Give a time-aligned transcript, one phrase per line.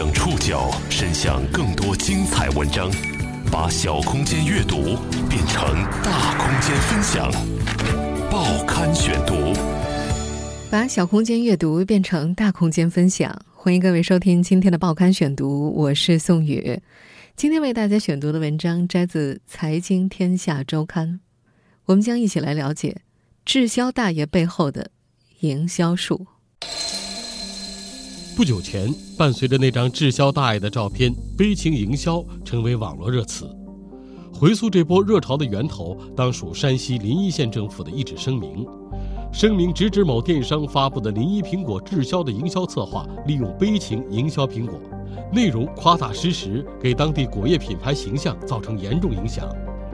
[0.00, 2.90] 将触角伸向更多精彩文章，
[3.52, 4.96] 把小空间阅读
[5.28, 5.62] 变成
[6.02, 7.30] 大空间分享。
[8.30, 9.52] 报刊选读，
[10.70, 13.38] 把小空间阅读变成大空间分享。
[13.52, 16.80] 欢迎各位收听今天的报刊选读，我是宋宇。
[17.36, 21.06] 今天为大家选读的文章摘自《财经天下周刊》，
[21.84, 23.02] 我们将一起来了解
[23.44, 24.90] 滞销大爷背后的
[25.40, 26.26] 营销术。
[28.36, 28.88] 不久前，
[29.18, 33.44] 伴随着那张滞销大爷的照片，“悲情营销”成为网络热词。
[34.32, 38.66] 回溯这波热潮的源头，当属山西临沂县政府的一纸声明。
[39.32, 44.80] 声明直指某电商发布的临沂苹果滞销的营销策划，利用悲情营销苹果，
[45.32, 49.46] 内容夸大失实，给当地果业品牌形象造成严重影响。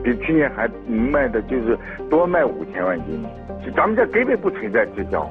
[0.03, 1.77] 比去年还卖的就是
[2.09, 3.21] 多卖五千万斤，
[3.75, 5.29] 咱们这根本不存在滞销。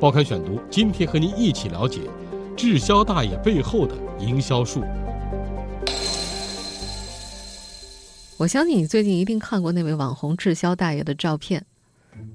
[0.00, 2.00] 报刊选读，今天和您一起了解
[2.56, 4.82] 滞销大爷背后的营销术。
[8.38, 11.62] 我相信你最近一定看过那位网红滞销大爷的照片。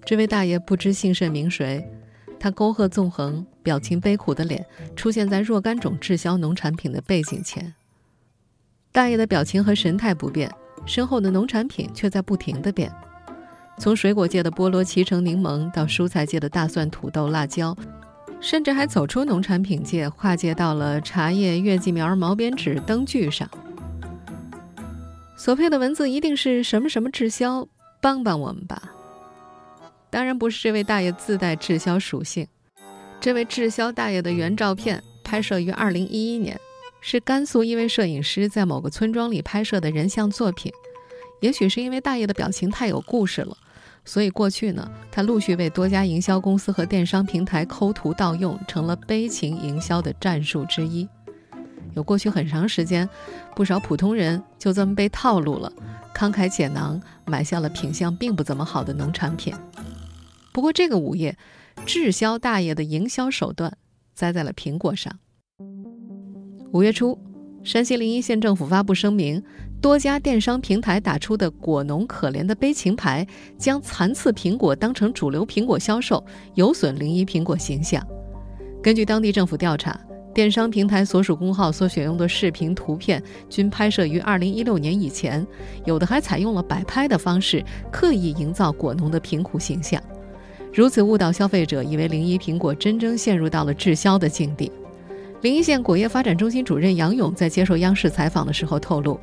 [0.05, 1.83] 这位大爷不知姓甚名谁，
[2.39, 4.63] 他沟壑纵横、表情悲苦的脸
[4.95, 7.73] 出现在若干种滞销农产品的背景前。
[8.91, 10.53] 大爷的表情和神态不变，
[10.85, 12.93] 身后的农产品却在不停的变。
[13.77, 17.75] 从水果界的菠萝、脐橙、柠檬，到蔬菜界的大蒜、土豆、辣椒，
[18.39, 23.49] 甚至还走出农产品界，跨界到了茶叶、月季苗、毛边纸、灯具上。
[25.37, 27.67] 所配的文字一定是什么什么滞销，
[28.01, 28.81] 帮帮我们吧。
[30.09, 32.47] 当然不是这位大爷自带滞销属性，
[33.19, 36.57] 这位滞销大爷的原照片拍摄于二零一一年，
[37.01, 40.71] 是甘肃一位摄影师在某个村庄里拍摄的人像作品。
[41.41, 43.57] 也许是因为大爷的表情太有故事了。
[44.05, 51.09] 所以过去呢，他陆续为多家营销公司和电商平台抠图盗用，成了悲情营销的战术之一。
[51.95, 53.09] 有过去很长时间，
[53.55, 55.73] 不少普通人就这么被套路了，
[56.13, 59.53] 慷慨解囊买下了品相并不怎么好的农产品。
[60.53, 61.35] 不过这个午夜，
[61.85, 63.75] 滞销大爷的营销手段
[64.13, 65.17] 栽在了苹果上。
[66.71, 67.19] 五月初。
[67.63, 69.43] 山西临沂县政府发布声明，
[69.85, 73.23] 多家电商平台打出的“果农可怜”的悲情牌，
[73.55, 76.25] 将残次苹果当成主流苹果销售，
[76.55, 78.03] 有损临沂苹果形象。
[78.81, 79.95] 根据当地政府调查，
[80.33, 85.45] 电商平台所属公号所选用的视频图片均拍摄于2016年以前，
[85.85, 90.01] 有的还采用了摆拍的方式，刻意营造果农的贫苦形象，
[90.73, 94.71] 如此误导消费者，以为临沂苹果真正陷入到了滞销的境地。
[95.41, 99.19] 临沂县果业发展中心主任杨勇在接受央视采访的时候透露，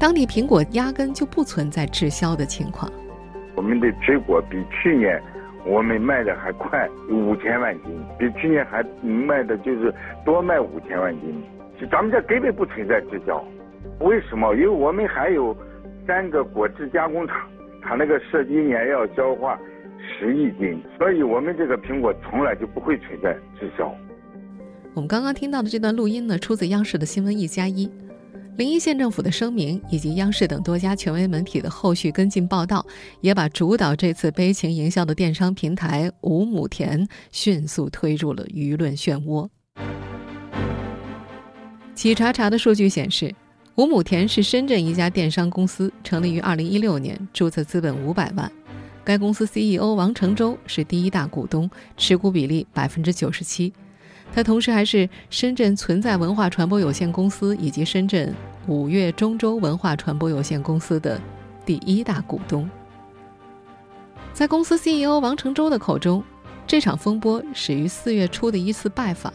[0.00, 2.90] 当地苹果压根就不存在滞销的情况。
[3.54, 5.22] 我们的水果比去年
[5.66, 9.94] 我们卖的还快五千万斤，比去年还卖的就是
[10.24, 11.42] 多卖五千万斤。
[11.90, 13.44] 咱们这根本不存在滞销，
[13.98, 14.54] 为什么？
[14.54, 15.54] 因为我们还有
[16.06, 17.36] 三个果汁加工厂，
[17.82, 19.58] 它那个涉及年要消化
[20.18, 23.94] 十亿斤，所以我们这个苹果从来就不会存在滞销。
[24.94, 27.90] 我们刚刚听到的这段录音呢，出自央视的新闻一加一，
[28.60, 32.84] 临沂县政府的声明以及央视等多家权威媒体的后续跟进报道，
[33.22, 39.48] 也把主导这次悲情营销的电商平台五亩田迅速推入了舆论漩涡。
[41.94, 43.34] 企查查的数据显示，
[43.76, 48.52] 五亩田是深圳一家电商公司，成立于二零一六年，注册资本五百万。
[49.02, 53.72] 该公司 CEO 王成洲是第一大股东，持股比例百分之九十七。
[54.32, 58.34] 他同时还是深圳存在文化传播有限公司以及深圳
[58.66, 61.20] 五月中州文化传播有限公司的
[61.66, 62.68] 第一大股东。
[64.32, 66.22] 在公司 CEO 王成洲的口中，
[66.66, 69.32] 这场风波始于四月初的一次拜访。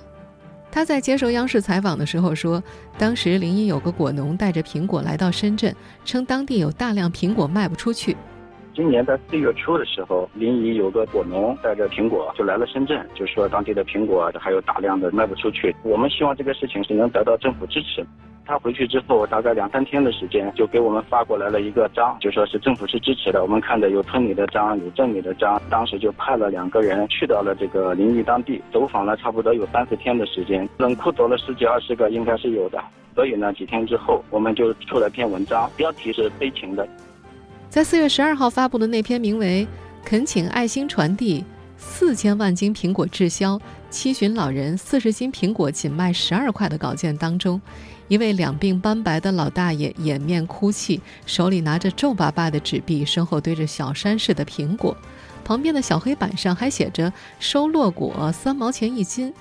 [0.71, 2.61] 他在接受央视采访的时候说，
[2.97, 8.15] 当时临沂有个果农带着苹果来到深圳，称当地有大量苹果卖不出去。
[8.75, 15.73] 今年在四月初的时候，临沂有个果农带着苹果就来了深圳，就说当地的苹果还有大量的卖不出去。
[15.81, 18.05] 我们希望这个事情是能得到政府支持。
[18.45, 23.41] 他回去之后，大概两三天的时间，就给我们发过来了一个章，就说是政府是支持的。
[23.41, 25.59] 我们看着有村里的章，有镇里的章。
[25.69, 32.83] 当时就派了两个人去到了这个临沂当地，走访了差不多有三四天的时间，冷库走了十几二十个，应该是有的。
[33.15, 36.85] 所以呢，几天之后，我们就出了篇文章，标题是悲情的。
[37.75, 39.67] 在四月十二号发布的那篇名为
[40.07, 41.43] 《恳请爱心传递
[41.77, 47.61] 四千万斤苹果滞销，七旬老人四十斤苹果仅卖十二块》的稿件当中，
[48.07, 54.95] 一位两鬓斑白的老大爷掩面哭泣，手里拿着皱巴巴的纸币，身后堆着小山似的苹果，
[55.43, 57.11] 旁边的小黑板上还写着
[57.41, 59.33] “收落果三毛钱一斤”。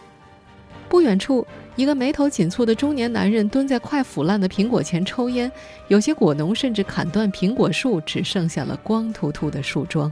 [0.88, 1.46] 不远处，
[1.76, 5.50] 一个眉头紧蹙的中年男人蹲在快腐烂的苹果前抽烟，
[5.88, 10.10] 有些果农甚至砍断苹果树，只剩下了光秃秃的树桩。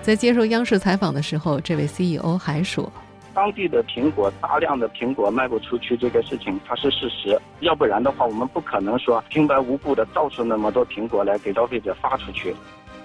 [0.00, 2.90] 在接受央视采访的时候，这位 CEO 还说
[3.34, 7.36] ：“当地的苹果大量的苹果卖不出去，这个事情它是事实。
[7.60, 12.54] 要不然的话，我们不可能说平白无故的造出那么多苹果来给消费者发出去。”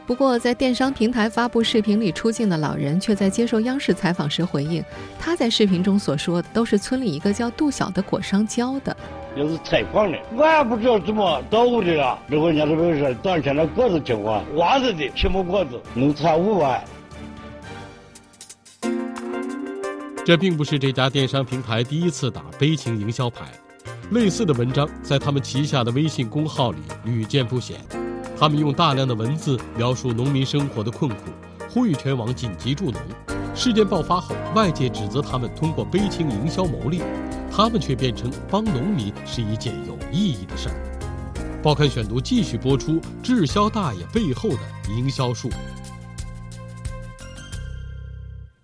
[0.05, 4.83] 不过，在电商平台发布视频里出镜的老人，却在接受央视采访时回应，
[5.17, 8.95] 他在视频中所说的都是村里一个叫杜晓的果商教的。
[9.35, 12.19] 也是采矿的，我也不知道怎么捣鼓的了。
[12.27, 16.83] 如果人家这个是当前的果子情况，娃子的皮木果子能差五万。
[20.25, 23.45] 这并不是这家电商平台第一次打悲情营销牌，
[24.11, 27.77] 类似的文章在他们旗下的微信公号里屡见不鲜。
[28.43, 31.31] 他们用大量的文字描述农民生活的困苦，
[31.69, 33.01] 呼吁全网紧急助农。
[33.55, 37.01] 事件爆发后，外界指责他们通过悲情营销牟利，
[37.49, 40.75] 他们却辩称帮农民是一件有意义的事儿。
[41.63, 44.59] 报刊选读继续播出滞销大爷背后的
[44.89, 45.49] 营销术。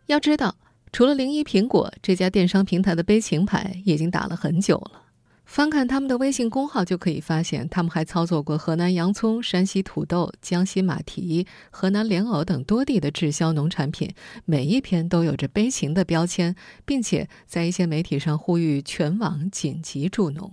[0.07, 0.57] 要知道，
[0.91, 5.03] 除了零一苹果这家电商平台的悲情牌已经打了很久了。
[5.49, 14.13] 翻看他们的微信公号，就可以发现，他们还操作过河南洋葱、山西土豆、江西马蹄、河南莲藕等多地的滞销农产品，
[14.45, 16.55] 每一篇都有着悲情的标签，
[16.85, 20.51] 并且在一些媒体上呼吁全网紧急助农。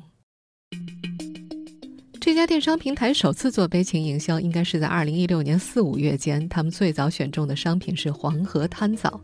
[2.19, 9.21] 这家电商平台首次做悲情营销，应该是在二零一六年四五月间，他们最早选中的商品是黄河滩枣。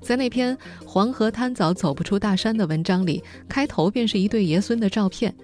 [0.00, 0.56] 在那篇
[0.86, 5.34] 《黄河滩枣走不出大山》的文章里，开头便是一对爷孙的照片。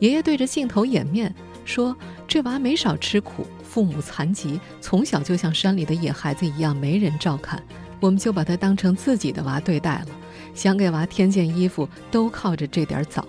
[0.00, 1.34] 爷爷对着镜头掩面
[1.64, 1.96] 说
[2.28, 7.62] ：“这娃没少吃苦，父母残疾，从小就像山里的野孩子一样没人照看，
[8.00, 10.08] 我们就把他当成自己的娃对待了。
[10.54, 13.24] 想给娃添件衣服，都靠着这点枣。”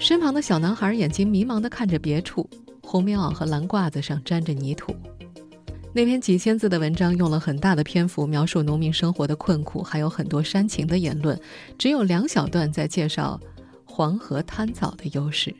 [0.00, 2.48] 身旁的小男孩眼睛迷茫地看着别处，
[2.82, 4.96] 红棉袄和蓝褂子上沾着泥土。
[5.94, 11.38] 那篇几千字的文章用了很大的篇幅描述农民生活的困苦，还有很多煽情的言论。
[11.76, 13.38] 只有两小段在介绍
[13.84, 15.54] 黄河滩枣的优势。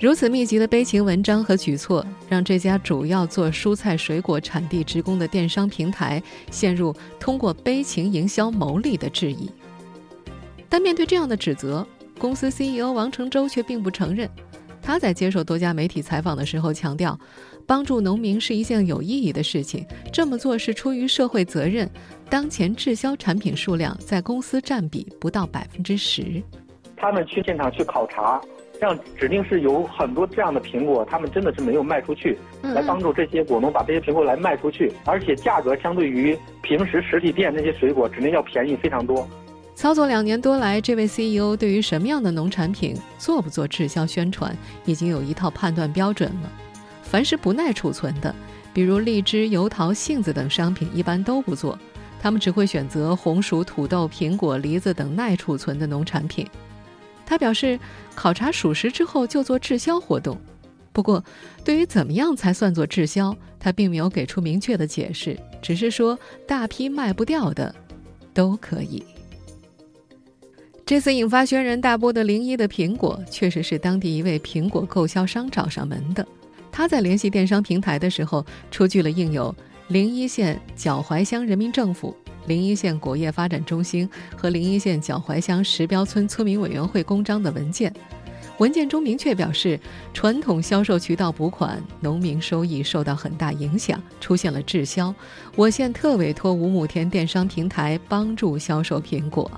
[0.00, 9.50] 如此密集的悲情文章和举措，让这家主要做蔬菜水果产地职工的电商平台陷入通过悲情营销牟利的质疑。
[10.68, 11.86] 但面对这样的指责，
[12.18, 14.30] 公司 CEO 王成洲却并不承认。
[14.86, 17.18] 他在接受多家媒体采访的时候强调。
[17.66, 21.90] 帮助农民是一件有意义的事情，这么做是出于社会责任。
[22.30, 26.40] 当前滞销产品数量在公司占比不到百分之十。
[26.96, 28.40] 他们去现场去考察，
[28.80, 39.28] 像指定是有很多这样的苹果，他们真的是没有卖出去，来帮助这些果农把这些苹果来卖出去，而且价格相对于平时实体店那些水果，指定要便宜非常多。
[39.76, 44.56] 操作两年多来，这位 CEO 对于什么样的农产品做不做滞销宣传，
[44.86, 46.50] 已经有一套判断标准了。
[47.02, 48.34] 凡是不耐储存的，
[48.72, 51.78] 比如荔枝、油桃、杏子等商品，一般都不做。
[52.22, 56.48] 他们只会选择红薯、土豆、苹果、梨子等耐储存的农产品。
[57.26, 57.78] 他表示，
[58.14, 60.40] 考察属实之后就做滞销活动。
[60.90, 61.22] 不过，
[61.62, 67.72] 对于怎么样才算作滞销，他并没有给出明确的解释，只是说大批卖不掉的
[68.32, 69.04] 都可以。
[70.86, 76.24] 这次引发轩然大波的零一的苹果，确实是当地一位苹果购销商找上门的。
[76.70, 79.52] 他在联系电商平台的时候，出具了印有
[79.88, 82.16] 零一县脚踝乡人民政府、
[82.46, 87.92] 零一县果业发展中心和零一县脚踝乡石标村村民委员会公章的文件。
[88.58, 89.80] 文件中明确表示，
[90.14, 95.12] 传统销售渠道补款，农民收益受到很大影响，出现了滞销。
[95.56, 99.50] 我县特委托五亩田电商平台帮助销售苹果。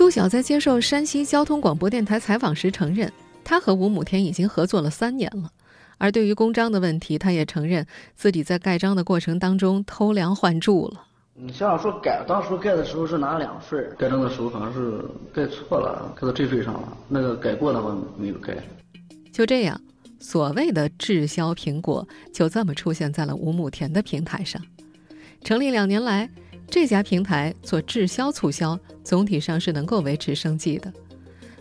[0.00, 3.12] 杜晓在接受山西交通广播电台采访时承认，
[3.44, 5.50] 他和五亩田已经合作了三年了。
[5.98, 11.04] 而对于公章的问题，他也承认自己在盖章的过程当中偷梁换柱了。
[11.34, 15.04] 你像说改，当时盖的时候是拿两份盖章的时候好像是
[15.34, 16.96] 盖错了，盖到这份上了。
[17.06, 18.56] 那个改过的话没有盖。
[19.30, 19.78] 就这样，
[20.18, 24.62] 所谓的滞销苹果就这么出现在了五亩田的平台上。
[25.44, 26.30] 成立两年来，
[26.70, 30.92] 这家平台做滞销促销，总体上是能够维持生计的。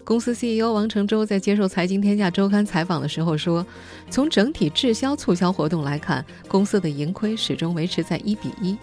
[0.04, 3.66] 公司 CEO 王成洲在接受《财经天下周刊》采访的时候说
[4.10, 8.78] ：“从整体滞销促销活动来看，公司的盈亏始终维持在一比一。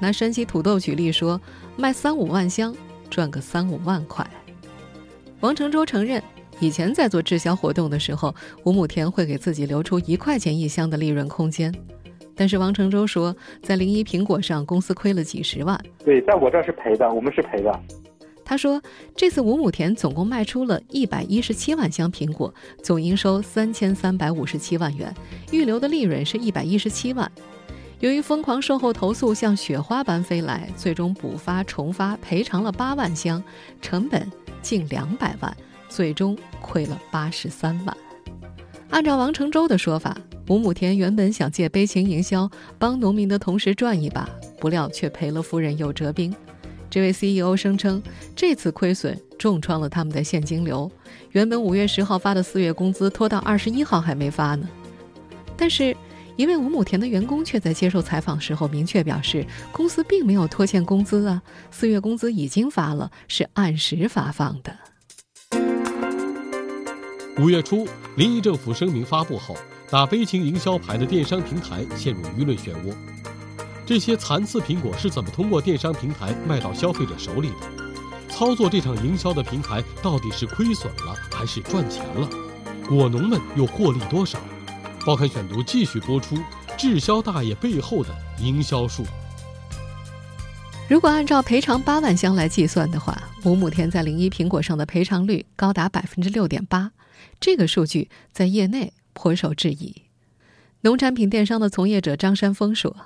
[0.00, 1.40] 拿山西土豆举例说，
[1.76, 2.74] 卖三五万箱，
[3.08, 4.28] 赚个三五万块。”
[5.40, 6.22] 王成洲承认，
[6.58, 8.34] 以前在做滞销活动的时候，
[8.64, 11.72] 五亩田会给自己留出一块钱一箱的利润空间。
[12.40, 15.78] 但是王成洲说，在零一苹果上，公司亏了几十万。
[16.02, 17.80] 对，在我这是赔的，我们是赔的。
[18.42, 18.80] 他说，
[19.14, 25.14] 这次五亩田总共卖出了一百一十七万箱苹果，总营收三千三百五十七万元，
[25.52, 27.30] 预留的利润是一百一十七万。
[27.98, 33.44] 由于疯狂售后投诉像雪花般飞来，最终补发重发赔偿了八万箱，
[33.82, 34.26] 成本
[34.62, 35.54] 近两百万，
[35.90, 37.94] 最终亏了八十三万。
[38.90, 40.16] 按照王承洲的说法，
[40.48, 44.28] 五亩田原本想借悲情营销帮农民的同时赚一把，
[44.58, 46.34] 不料却赔了夫人又折兵。
[46.90, 48.02] 这位 CEO 声称，
[48.34, 50.90] 这次亏损重创了他们的现金流。
[51.30, 54.68] 原本五月十号发的四月工资拖到二十一号还没发呢。
[55.56, 55.96] 但是，
[56.36, 64.76] 一位五亩田的员工却在接受采访时候明确表示，公司并没有拖欠工资啊，四月工资已经发了，是按时发放的。
[67.40, 69.56] 五月初，临沂政府声明发布后，
[69.88, 72.94] 打悲情营销牌的电商平台陷入舆论漩涡。
[73.86, 77.56] 这些残次苹果是怎么通过电商平台卖到消费者手里的？
[78.28, 82.28] 操作这场营销的平台到底是亏损了还是赚钱了？
[82.86, 84.38] 果农们又获利多少？
[85.06, 86.36] 报刊选读继续播出：
[86.76, 89.02] 滞销大爷背后的营销术。
[90.90, 96.90] 如果按照赔偿八万箱来计算的话，五亩田在零一苹果上的赔偿率高达百分之六点八，
[97.38, 100.02] 这个数据在业内颇受质疑。
[100.80, 102.96] 农产品电商的从业者张山峰说。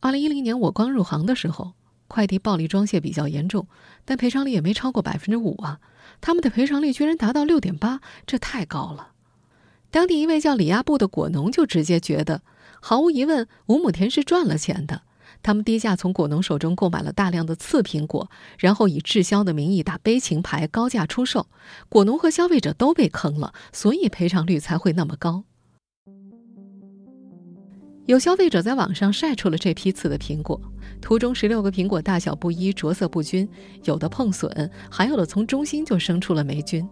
[0.00, 1.72] 二零一零年我刚入行的时候，
[2.06, 3.66] 快递暴力装卸比较严重，
[4.04, 5.80] 但赔偿率也没超过百分之五啊。
[6.20, 9.12] 他们的赔偿率居然达到六点八，这太高了。
[9.90, 12.42] 当地一位叫李亚布的果农就直接觉得，
[12.78, 15.00] 毫无疑问，五亩田是赚了钱的。
[15.42, 21.46] 他们低价从果农手中购买了大量的次苹果，然后以滞销的名义打悲情牌，高价出售。
[21.88, 25.44] 果农和消费者都被坑了，所以赔偿率才会那么高。
[28.06, 30.60] 有消费者在网上晒出了这批次的苹果，
[31.00, 33.48] 图中十六个苹果大小不一，着色不均，
[33.84, 36.84] 有的碰损，还有的从中心就生出了霉菌。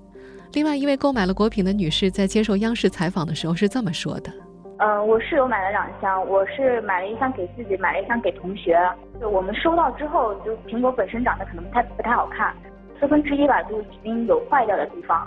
[0.53, 4.33] 另外一位购买了果品的女士在接受央视采访的时候是这么说的
[4.79, 8.79] ：“嗯，我室友买了两箱，我是买了一箱给自己，买了一箱给同学。
[9.21, 12.55] 就我们收到之后，就苹果本身长得可能不太不太好看，
[13.01, 15.27] 四分之一吧，就已经有坏掉的地方，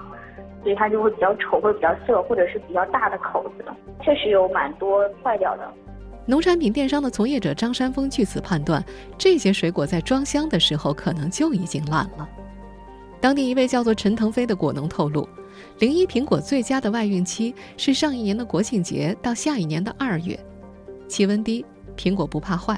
[0.64, 3.66] 所以它就会比较丑，会比较涩，或者是比较大的口子，
[4.02, 5.70] 确实有蛮多坏掉的。”
[6.26, 8.82] 农产品电商的从业者张山峰据此判断，
[9.18, 12.30] 这些水果在装箱的时候可能就已经烂了。
[13.20, 15.28] 当地一位叫做陈腾飞的果农透露，
[15.82, 20.40] 零一苹果最佳的外运期是上一年的国庆节到下一年的二月，
[21.08, 21.66] 气温低，
[21.98, 22.76] 苹果不怕坏；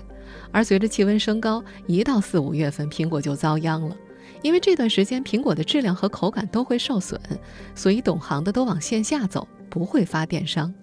[0.53, 3.93] 而随着气温升高，一到四五月份苹果就遭殃了，
[4.41, 7.19] 因为这段时间苹果的质量和口感都会受损，
[7.75, 10.73] 所以懂行的都往线下走，不会发电商。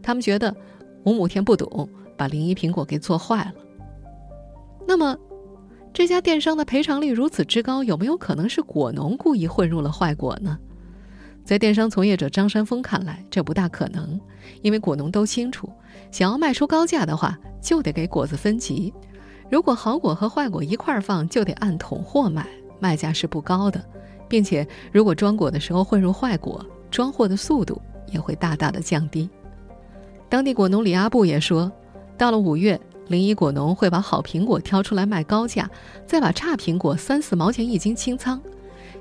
[0.00, 0.54] 他们觉得
[1.02, 1.88] 五亩田不懂。
[2.16, 3.54] 把零一苹果给做坏了。
[4.86, 5.18] 那么，
[5.92, 10.56] 这家电商的赔偿率如此之高，有没有可能是果农故意混入了坏果呢？
[11.44, 14.18] 在电商从业者张山峰看来，这不大可能，
[14.62, 15.70] 因为果农都清楚，
[16.10, 18.92] 想要卖出高价的话，就得给果子分级。
[19.50, 22.46] 如果好果和坏果一块儿放，就得按桶货卖，
[22.80, 23.84] 卖价是不高的，
[24.26, 29.28] 并且如果装果的时候混入坏果，装货的速度也会大大的降低。
[30.30, 31.70] 当地果农李阿布也说。
[32.16, 35.68] 到了五月，临沂果农会把好苹果挑出来卖高价，
[36.06, 38.40] 再把差苹果三四毛钱一斤清仓，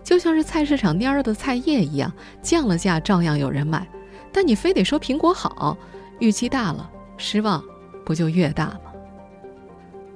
[0.03, 3.87] 就像是菜市场蔫儿的菜叶一样，降了价照样有人买。
[4.31, 5.77] 但你非得说苹果好，
[6.19, 7.63] 预期大了，失望
[8.03, 8.91] 不就越大吗？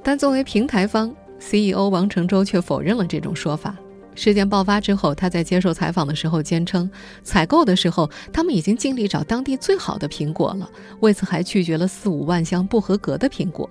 [0.04, 3.76] 但作为平台方，CEO 王承洲却否认了这种说法。
[4.16, 6.90] 事件爆发之后，他在接受采访的时候坚称，
[7.24, 10.68] 采购的时候他们已经尽力找当地最好的苹果了，
[11.02, 13.70] 为此还拒绝了四五万箱不合格的苹果。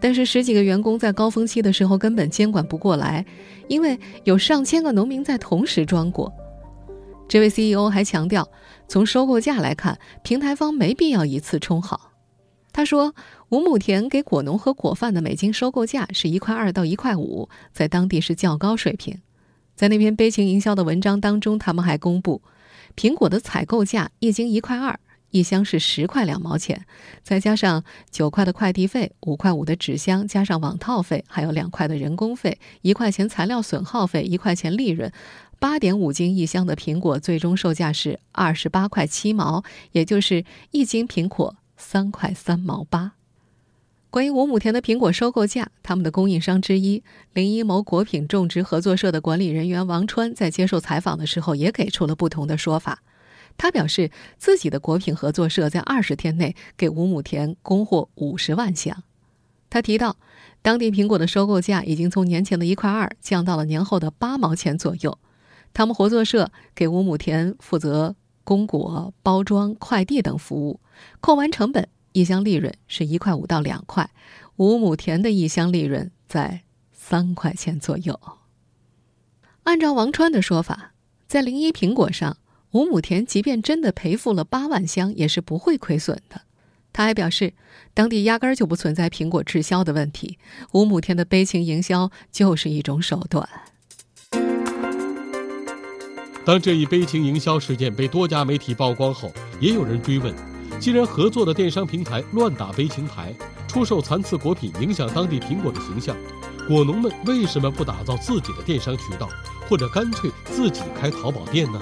[0.00, 3.24] 但是十几个员工在高峰期的时候根本监管不过来，
[3.68, 6.32] 因为有上千个农民在同时装果。
[7.28, 8.48] 这位 CEO 还强调，
[8.86, 12.12] 从收购价来看，平台方没必要一次充好。
[12.72, 13.14] 他说，
[13.48, 19.18] 五亩田给果农和果贩的每斤收购价是一块二到一块五，在当地是较高水平。
[19.74, 22.40] 在那篇悲情营销的文章当中，他们还公布，
[22.96, 24.98] 苹果的采购价一斤一块二，
[25.30, 26.86] 一箱是十块两毛钱，
[27.22, 35.12] 再加上九块的快递费，五块五的纸箱，加上网套费，还有两块的人工费，一块钱材料损耗费，一块钱利润，
[35.58, 43.12] 八点五斤一箱的苹果最终售价是二十八块七毛，也就是一斤苹果三块三毛八。
[44.10, 47.02] 关于五亩田的苹果收购价，他们的供应商之一
[47.34, 53.02] 临沂某果品种植合作社的管理人员王川在接受采访的时候也给出了不同的说法。
[53.58, 59.02] 他表示，自己的果品合作社在二十天内给五亩田供货五十万箱。
[59.68, 60.16] 他提到，
[60.62, 65.18] 当地苹果的收购价已经从年前的一块二降到了年后的八毛钱左右。
[65.74, 70.80] 他们合作社给五亩田负责供果、包装、快递等服务，
[71.20, 74.10] 扣完成本，一箱利润是一块五到两块。
[74.56, 76.62] 五亩田的一箱利润在
[76.92, 78.18] 三块钱左右。
[79.64, 80.94] 按照王川的说法，
[81.26, 82.38] 在零一苹果上，
[82.72, 86.42] 五亩田即便真的赔付了八万箱，也是不会亏损的。
[86.92, 87.54] 他还表示，
[87.94, 90.38] 当地压根儿就不存在苹果滞销的问题，
[90.72, 93.48] 五亩田的悲情营销就是一种手段。
[96.44, 100.34] 当这一悲情营销事件被多家媒体曝光后，也有人追问：
[100.78, 103.34] 既然合作的电商平台乱打悲情牌，
[103.66, 106.16] 出售残次果品，影响当地苹果的形象，
[106.66, 109.28] 果农们为什么不打造自己的电商渠道，
[109.68, 111.80] 或者干脆自己开淘宝店呢？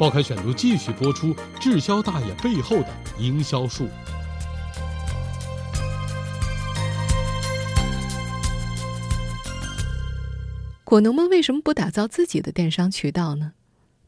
[0.00, 2.88] 报刊选读继续播出滞销大爷背后的
[3.18, 3.86] 营销术。
[10.84, 13.52] 果农们为什么不打造自己的电商渠道呢？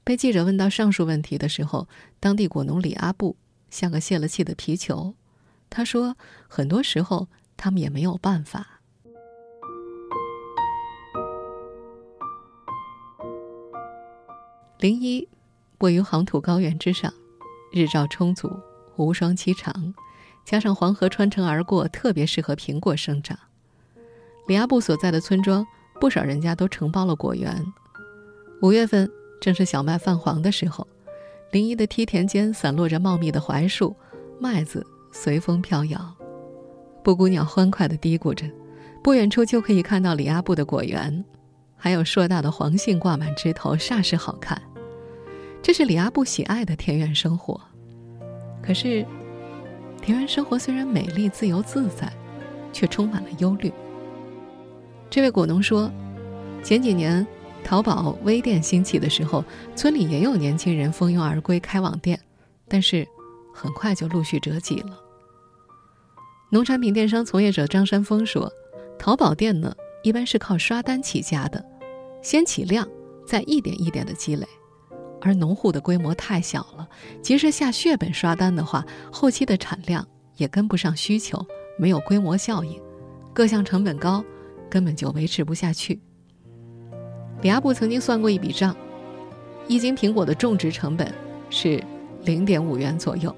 [0.02, 1.86] 被记者问到上述问题的时候，
[2.18, 3.36] 当地果农李阿布
[3.68, 5.14] 像个泄了气的皮球。
[5.68, 6.16] 他说
[6.48, 8.80] ：“很多时候他们也没有办法。”
[14.80, 15.28] 零一
[15.82, 17.12] 位于黄土高原之上，
[17.70, 18.50] 日照充足，
[18.96, 19.94] 无霜期长，
[20.44, 23.38] 加上黄河穿城而过，特别适合苹果生长。
[24.46, 25.66] 李阿布所在的村庄，
[26.00, 27.64] 不少人家都承包了果园。
[28.62, 29.10] 五月份。
[29.40, 30.86] 正是小麦泛黄的时候，
[31.50, 33.92] 林一的梯田间散落着茂密的槐树，
[34.38, 36.14] 麦子随风飘摇。
[37.02, 38.48] 布谷鸟欢快地嘀咕着，
[39.02, 41.24] 不远处就可以看到李阿布的果园，
[41.76, 44.62] 还有硕大的黄杏挂满枝头，煞是好看。
[45.62, 47.60] 这是李阿布喜爱的田园生活。
[48.62, 49.06] 可是，
[50.02, 52.12] 田园生活虽然美丽、自由自在，
[52.72, 53.72] 却充满了忧虑。
[55.08, 55.90] 这位果农说，
[56.62, 57.26] 前几年。
[57.64, 59.44] 淘宝微店兴起的时候，
[59.76, 62.18] 村里也有年轻人蜂拥而归开网店，
[62.66, 63.06] 但是
[63.54, 64.98] 很快就陆续折戟了。
[66.50, 68.52] 农产品电商从业者张山峰说
[68.98, 69.72] ：“淘宝店呢，
[70.02, 71.64] 一般是靠刷单起家的，
[72.20, 72.84] 先起量，
[73.24, 74.44] 再一点一点的积累。
[75.24, 76.86] 而农户的规模太小了，
[77.22, 80.06] 即使下血本刷单的话，后期的产量
[80.36, 81.44] 也跟不上需求，
[81.78, 82.80] 没有规模效应，
[83.32, 84.24] 各项成本高，
[84.68, 86.00] 根本就维持不下去。”
[87.40, 88.76] 李阿布曾经算过一笔账，
[89.68, 91.12] 一斤苹果的种植成本
[91.50, 91.82] 是
[92.24, 93.34] 零点五元左右，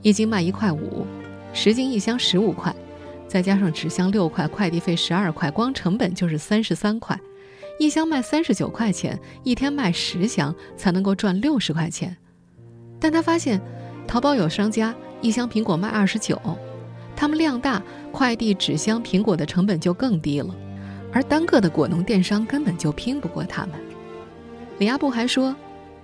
[0.00, 1.06] 一斤卖一块五，
[1.52, 2.74] 十斤一箱十五块，
[3.28, 7.18] 再加上纸箱六块，快递费十二块，光成本就是三十三块，
[7.82, 12.16] 一箱卖三十九块钱，一天卖十箱才能够赚六十块钱。
[13.00, 13.60] 但他发现，
[14.06, 16.40] 淘宝有商家一箱苹果卖二十九，
[17.16, 20.54] 他们量大，快递纸箱苹果的成本就更低了。
[21.12, 23.74] 而单个的果农电商根本就拼不过他们。
[24.78, 25.52] 李阿布还说，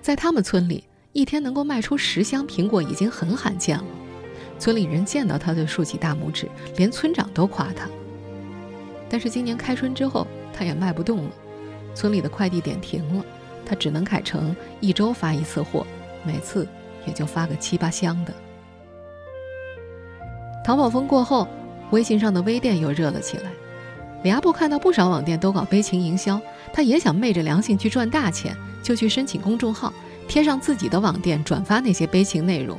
[0.02, 3.84] 在他们村里，一天能够卖出十箱苹果已经很罕见了。
[4.58, 7.88] 村里人见到他就竖起大拇指，连村长都夸他。
[9.08, 11.30] 但是今年开春之后，他也卖不动了，
[11.98, 13.24] 村里的快递点停了，
[13.66, 15.84] 他只能改成一周发一次货，
[16.22, 16.64] 每次
[17.04, 18.32] 也就发个七八箱的。
[20.64, 21.48] 淘宝风过后，
[21.90, 23.50] 微信上的微店又热了起来。
[24.22, 26.40] 李阿布看到不少网店都搞悲情营销，
[26.72, 29.92] 他也想昧着良心去赚大钱，就去申请公众号，
[30.28, 32.78] 贴上自己的网店，转发那些悲情内容。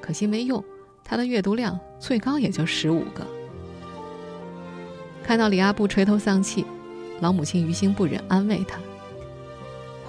[0.00, 0.64] 可惜没用，
[1.04, 3.24] 他的阅读量最高也就十五个。
[5.22, 6.66] 看到李阿布垂头丧气，
[7.22, 8.80] 老母亲于心不忍，安慰他：“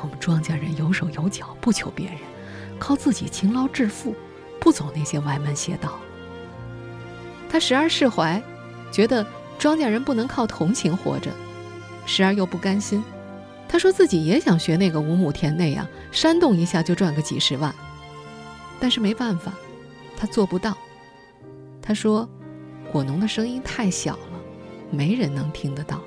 [0.02, 2.17] 我们庄稼人有手有脚，不求别人，
[2.80, 4.15] 靠自己勤劳致富，
[4.60, 5.99] 不走那些歪门邪道。”
[7.47, 8.41] 他时而释怀，
[8.91, 9.26] 觉得。
[9.60, 11.32] 庄稼人不能靠同情活着，
[12.08, 13.02] 时而又不甘心。
[13.69, 17.73] 他说自己也想学那个五亩田那样，煽动一下就赚个几十万，
[18.80, 19.54] 但是没办法，
[20.17, 20.76] 他做不到。
[21.82, 22.28] 他说，
[22.91, 24.41] 果农的声音太小了，
[24.89, 26.02] 没人能听得到。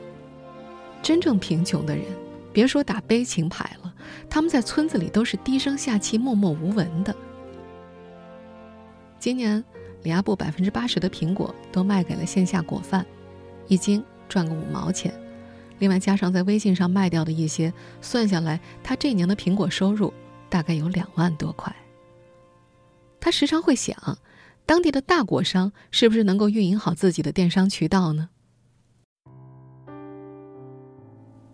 [1.07, 2.05] 真正贫穷的人，
[2.53, 3.95] 别说打悲情牌了，
[4.29, 7.15] 他们在村子里都是低声下气、默默无闻的。
[9.21, 9.63] 今年，
[10.03, 13.07] 李阿布百分之八十的苹果都卖给了线下果贩。
[13.69, 15.15] 一斤赚个五毛钱，
[15.79, 20.13] 另外加上在微信上卖掉的一些，算下来，他这年的苹果收入
[20.49, 21.73] 大概有两万多块。
[23.21, 24.19] 他时常会想，
[24.67, 28.31] 当地的大果商是不是能够运营好自己的电商渠道呢？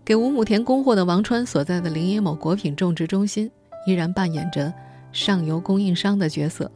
[0.05, 3.51] 给五亩田供货的王川所在的临沂某果品种植中心，
[3.87, 4.73] 依然扮演着
[5.13, 6.71] 上游供应商的角色，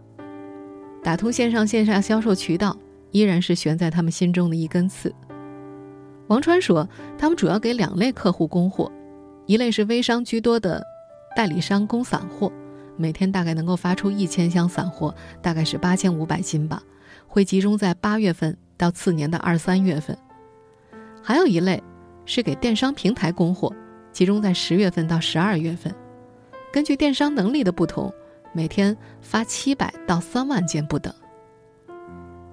[1.03, 2.77] 打通线上线下销售渠道。
[3.13, 5.15] 依然是悬在他们心中的一根刺。
[6.27, 6.87] 王川说，
[7.17, 8.93] 他们主要给两类客户供货，
[9.47, 10.85] 一类是微商居多的
[11.35, 12.53] 代理商供散货，
[12.97, 16.83] 每天大概能够发出一千箱散货，大概是八千五百斤吧，
[17.27, 20.19] 会集中在八月份到次年的二三月份。
[21.23, 21.83] 还有一类
[22.27, 23.73] 是给电商平台供货，
[24.13, 25.95] 集中在十月份到十二月份，
[26.71, 28.13] 根据电商能力的不同，
[28.53, 31.15] 每天发七百到三万件不等。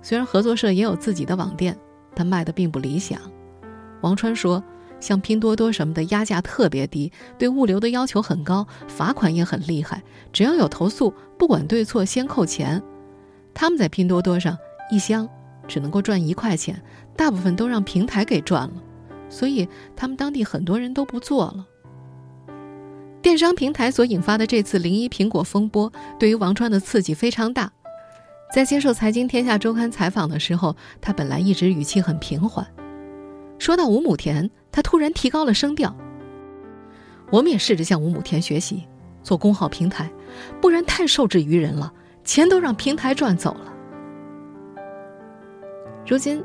[0.02, 1.78] 虽然合作社也有自己的网店，
[2.14, 3.20] 但卖的并不理想。
[4.02, 4.62] 王川说
[5.00, 10.04] ：“像拼多多什么的压价特别低，对物流的要求很高，罚款也很厉害。
[10.32, 12.84] 只要有投诉，不管对错，先扣钱。
[13.54, 14.58] 他们在拼多多上
[14.92, 15.28] 一箱
[15.68, 16.82] 只能够赚一块钱，
[17.16, 18.74] 大部分都让平台给赚了，
[19.34, 21.66] 所以他们当地很多人都不做了。
[23.20, 27.72] 电商平台所引发的这次零一苹果风波，对于王川的刺激非常大。
[28.54, 32.68] 在接受《财经天下周刊》采访的时候，他本来一直语气很平缓。”
[33.58, 35.96] 说到五亩田，他突然提高了声调。
[37.32, 38.84] 我们也试着向五亩田学习，
[39.24, 40.12] 做公号平台，
[40.62, 41.92] 不然太受制于人了，
[42.24, 43.74] 钱都让平台赚走了。
[46.06, 46.44] 如今，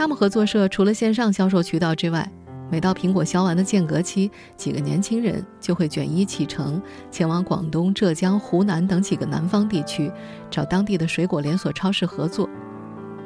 [0.00, 2.26] 他们合作社除了线上销售渠道之外，
[2.70, 10.10] 每到苹果销完的间隔期，几个年轻人就会卷衣启程，前往广东、浙江、湖南等几个南方地区，
[10.50, 12.48] 找当地的水果连锁超市合作。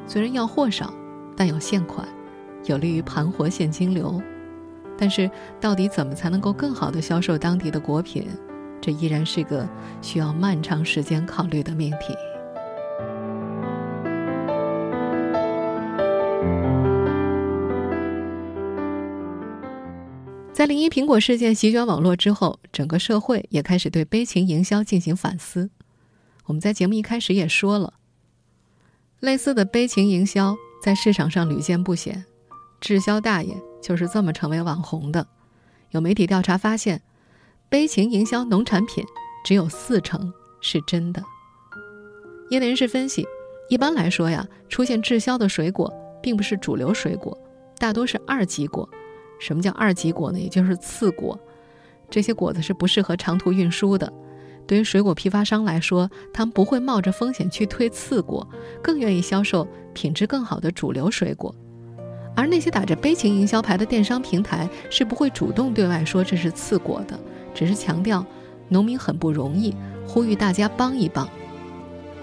[0.09, 0.93] 虽然要货少，
[1.37, 2.09] 但有现款。
[2.65, 4.21] 有利于盘活现金流，
[4.99, 8.27] 但是到底怎么才能够更好的销售当地的果品，
[8.81, 9.65] 这依然是个
[10.03, 12.17] 需要漫长时间考虑的命题。
[20.55, 25.69] 在零一苹果事件席卷网络之后，整个社会也开始对悲情营销进行反思。
[26.45, 27.95] 我们在节目一开始也说了，
[29.19, 32.25] 类似的悲情营销在市场上屡见不鲜。
[32.81, 35.27] 滞销大爷就是这么成为网红的。
[35.91, 37.03] 有媒体调查发现，
[37.69, 39.05] 悲情营销农产品
[39.45, 41.21] 只有四成是真的。
[42.51, 43.27] 业内人士分析，
[43.69, 47.37] 一般来说呀，出现滞销的水果并不是主流水果，
[47.77, 48.89] 大多是二级果。
[49.39, 50.39] 什么叫二级果呢？
[50.39, 51.39] 也就是次果。
[52.11, 54.13] 这些果子是不适合长途运输的。
[54.67, 58.47] 对于水果批发商来说，他们不会冒着风险去推次果，
[58.83, 61.55] 更愿意销售品质更好的主流水果。
[62.37, 67.19] 而那些打着悲情营销牌的电商平台是不会主动对外说这是次果的，
[67.55, 68.25] 只是强调
[68.69, 69.75] 农民很不容易，
[70.07, 71.29] 呼吁大家帮一帮。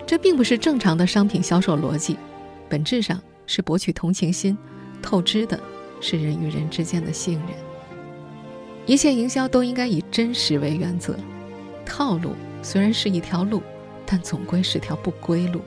[0.06, 2.18] 这并不是正常的商品销售逻辑，
[2.68, 4.58] 本质上是博取同情心，
[5.02, 5.60] 透支的
[6.02, 7.50] 是人与人之间的信任。
[8.86, 11.16] 一切营销都应该以真实为原则，
[11.86, 13.62] 套路虽然是一条路，
[14.06, 15.62] 但总归是条不归路。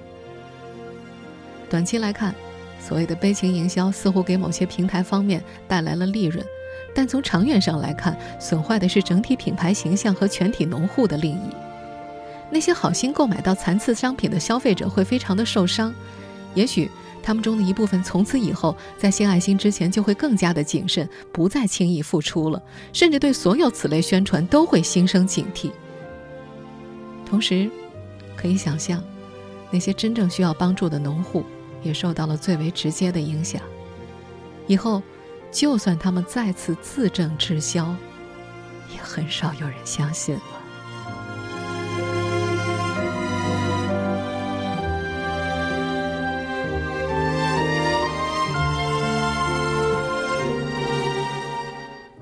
[1.71, 2.35] 短期来看。
[2.81, 6.45] 所谓的悲情营销似乎给某些平台方面带来了利润，
[6.95, 11.49] 但从长远上来看，损坏的是整体品牌形象和全体农户的利益。
[12.51, 15.95] 那些好心购买到残次商品的消费者会非常的受伤，
[16.55, 16.91] 也许
[17.25, 25.71] 他们中的一部分从此以后在献爱心之前就会更加的谨慎，不再轻易付出了，甚至对所有此类宣传都会心生警惕。
[27.25, 27.71] 同时，
[28.37, 29.03] 可以想象，
[29.71, 31.43] 那些真正需要帮助的农户。
[31.83, 33.61] 也受到了最为直接的影响。
[34.67, 35.03] 以后，
[35.53, 37.95] 就算他们再次自证滞销，
[38.91, 40.43] 也很少有人相信了。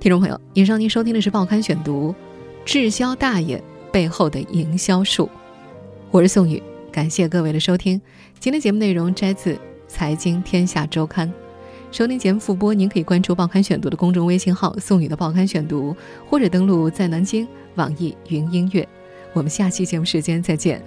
[0.03, 2.13] 听众朋友，以上您收听的是《报刊选读》，
[2.65, 3.63] 滞销大爷
[3.93, 5.31] 背后的营销术。
[6.11, 6.61] 我是宋宇。
[6.91, 8.01] 感谢各位的收听，
[8.41, 9.55] 今天节目内容摘自
[9.87, 11.29] 《财经天下周刊》。
[11.93, 15.95] 收听节目复播，您可以关注“报刊选读”的公众微信号“宋宇的报刊选读”，
[16.29, 18.87] 或者登录在南京网易云音乐。
[19.33, 20.83] 我们下期节目时间再见。